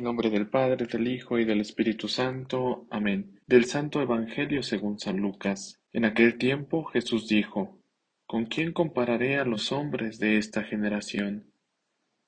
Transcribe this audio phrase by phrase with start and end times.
[0.00, 2.86] Nombre del Padre, del Hijo y del Espíritu Santo.
[2.90, 3.40] Amén.
[3.46, 5.80] Del Santo Evangelio según San Lucas.
[5.92, 7.78] En aquel tiempo Jesús dijo,
[8.26, 11.52] ¿Con quién compararé a los hombres de esta generación?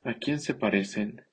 [0.03, 1.25] ¿A quién se parecen?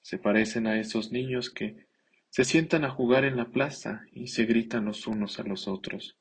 [0.00, 1.86] Se parecen a esos niños que
[2.30, 6.16] se sientan a jugar en la plaza y se gritan los unos a los otros.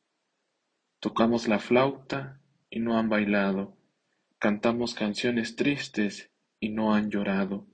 [0.99, 3.77] Tocamos la flauta y no han bailado.
[4.37, 7.67] Cantamos canciones tristes y no han llorado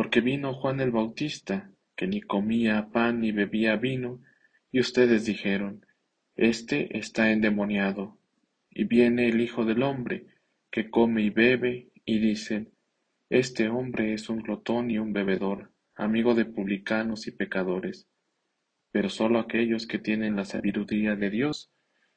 [0.00, 4.22] porque vino Juan el Bautista, que ni comía pan ni bebía vino,
[4.72, 5.84] y ustedes dijeron,
[6.36, 8.16] Este está endemoniado.
[8.70, 10.24] Y viene el Hijo del hombre,
[10.70, 12.70] que come y bebe, y dicen,
[13.28, 18.08] Este hombre es un glotón y un bebedor, amigo de publicanos y pecadores.
[18.92, 21.70] Pero sólo aquellos que tienen la sabiduría de Dios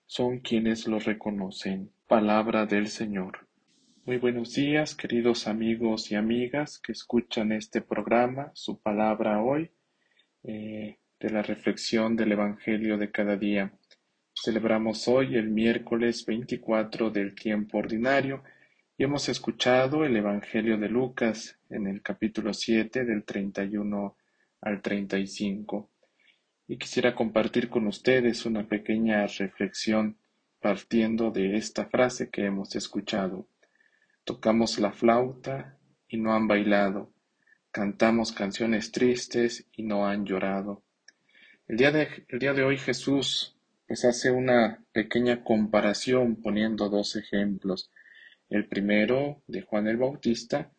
[0.06, 1.92] son quienes lo reconocen.
[2.08, 3.50] Palabra del Señor.
[4.06, 9.72] Muy buenos días, queridos amigos y amigas que escuchan este programa, su palabra hoy,
[10.44, 13.72] eh, de la reflexión del Evangelio de cada día.
[14.34, 18.44] Celebramos hoy el miércoles 24 del tiempo ordinario
[18.98, 24.18] y hemos escuchado el Evangelio de Lucas en el capítulo 7 del 31
[24.60, 25.90] al 35.
[26.68, 30.18] Y quisiera compartir con ustedes una pequeña reflexión
[30.60, 33.48] partiendo de esta frase que hemos escuchado.
[34.26, 37.12] Tocamos la flauta y no han bailado,
[37.72, 40.82] cantamos canciones tristes y no han llorado.
[41.68, 47.92] El día de, hoy Jesús pues hace una pequeña comparación poniendo dos ejemplos.
[48.50, 50.72] El primero de Juan el Bautista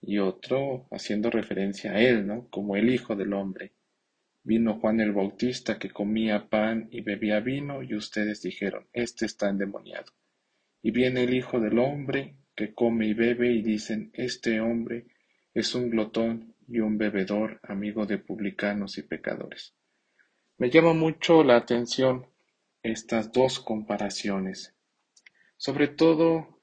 [0.00, 2.48] y otro haciendo referencia a él, ¿no?
[2.48, 3.74] Como el Hijo del Hombre.
[4.42, 9.48] Vino Juan el Bautista que comía pan y bebía vino y ustedes dijeron, este está
[9.48, 10.12] endemoniado.
[10.82, 15.06] Y viene el Hijo del Hombre que come y bebe y dicen, este hombre
[15.54, 19.76] es un glotón y un bebedor, amigo de publicanos y pecadores.
[20.56, 22.26] Me llama mucho la atención
[22.82, 24.74] estas dos comparaciones,
[25.56, 26.58] sobre todo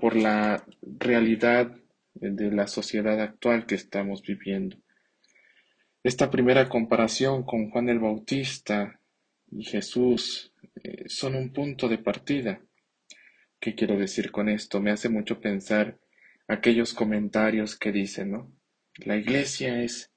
[0.00, 1.76] por la realidad
[2.14, 4.76] de la sociedad actual que estamos viviendo.
[6.04, 9.00] Esta primera comparación con Juan el Bautista
[9.50, 10.52] y Jesús
[10.84, 12.60] eh, son un punto de partida
[13.62, 14.80] ¿Qué quiero decir con esto?
[14.80, 15.96] Me hace mucho pensar
[16.48, 18.52] aquellos comentarios que dicen, ¿no?
[18.96, 20.10] La iglesia es,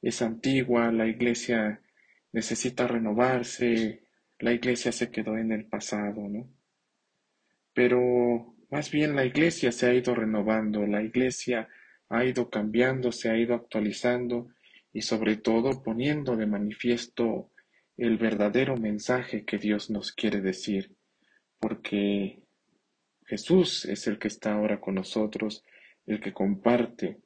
[0.00, 1.82] es antigua, la iglesia
[2.32, 4.06] necesita renovarse,
[4.38, 6.48] la iglesia se quedó en el pasado, ¿no?
[7.74, 11.68] Pero más bien la iglesia se ha ido renovando, la iglesia
[12.08, 14.48] ha ido cambiando, se ha ido actualizando
[14.94, 17.50] y sobre todo poniendo de manifiesto
[17.98, 20.96] el verdadero mensaje que Dios nos quiere decir,
[21.60, 22.45] porque
[23.26, 25.64] Jesús es el que está ahora con nosotros,
[26.06, 27.18] el que comparte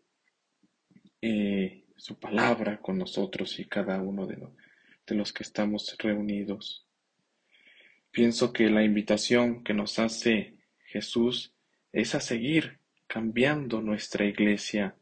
[1.21, 4.39] eh, su palabra con nosotros y cada uno de,
[5.07, 6.87] de los que estamos reunidos.
[8.11, 10.57] Pienso que la invitación que nos hace
[10.87, 11.55] Jesús
[11.93, 14.97] es a seguir cambiando nuestra iglesia,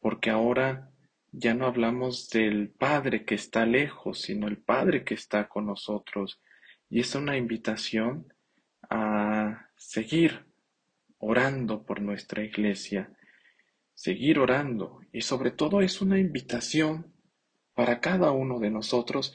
[0.00, 0.90] porque ahora
[1.30, 6.40] ya no hablamos del Padre que está lejos, sino el Padre que está con nosotros.
[6.88, 8.32] Y es una invitación
[9.78, 10.44] seguir
[11.18, 13.10] orando por nuestra iglesia,
[13.94, 15.00] seguir orando.
[15.12, 17.12] Y sobre todo es una invitación
[17.74, 19.34] para cada uno de nosotros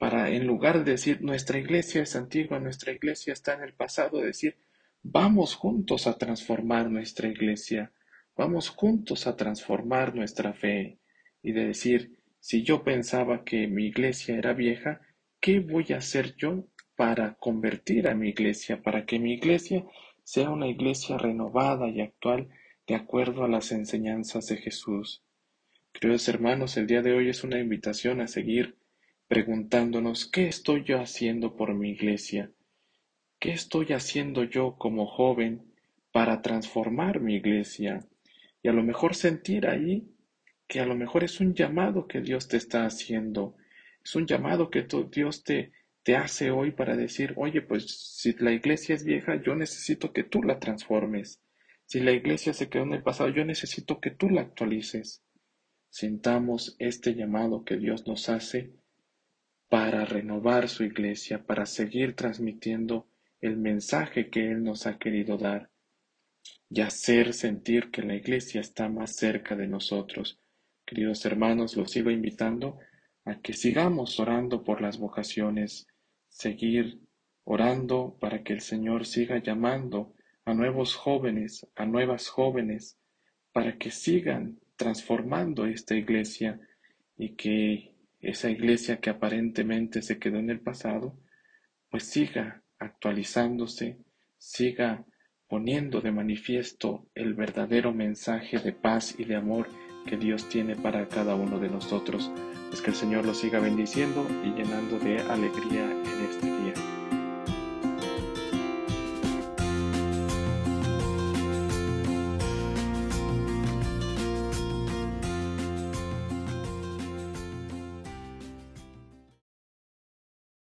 [0.00, 4.22] para en lugar de decir nuestra iglesia es antigua, nuestra iglesia está en el pasado,
[4.22, 4.56] decir
[5.02, 7.92] vamos juntos a transformar nuestra iglesia,
[8.34, 10.98] vamos juntos a transformar nuestra fe
[11.42, 15.02] y de decir si yo pensaba que mi iglesia era vieja,
[15.38, 16.64] ¿qué voy a hacer yo
[17.00, 19.86] para convertir a mi iglesia, para que mi iglesia
[20.22, 22.50] sea una iglesia renovada y actual
[22.86, 25.22] de acuerdo a las enseñanzas de Jesús.
[25.94, 28.76] Queridos hermanos, el día de hoy es una invitación a seguir
[29.28, 32.50] preguntándonos ¿qué estoy yo haciendo por mi iglesia?
[33.38, 35.72] ¿Qué estoy haciendo yo como joven
[36.12, 38.00] para transformar mi iglesia?
[38.62, 40.04] Y a lo mejor sentir ahí
[40.68, 43.56] que a lo mejor es un llamado que Dios te está haciendo,
[44.04, 48.52] es un llamado que Dios te, te hace hoy para decir, oye, pues si la
[48.52, 51.40] iglesia es vieja, yo necesito que tú la transformes.
[51.86, 55.22] Si la iglesia se quedó en el pasado, yo necesito que tú la actualices.
[55.90, 58.72] Sintamos este llamado que Dios nos hace
[59.68, 63.08] para renovar su iglesia, para seguir transmitiendo
[63.40, 65.70] el mensaje que Él nos ha querido dar
[66.68, 70.38] y hacer sentir que la iglesia está más cerca de nosotros.
[70.86, 72.78] Queridos hermanos, los sigo invitando
[73.24, 75.86] a que sigamos orando por las vocaciones,
[76.28, 77.00] seguir
[77.44, 80.14] orando para que el Señor siga llamando
[80.44, 82.98] a nuevos jóvenes, a nuevas jóvenes,
[83.52, 86.60] para que sigan transformando esta iglesia
[87.16, 91.18] y que esa iglesia que aparentemente se quedó en el pasado,
[91.90, 93.98] pues siga actualizándose,
[94.38, 95.04] siga
[95.48, 99.68] poniendo de manifiesto el verdadero mensaje de paz y de amor
[100.06, 102.30] que Dios tiene para cada uno de nosotros.
[102.68, 106.79] Pues que el Señor lo siga bendiciendo y llenando de alegría en este día.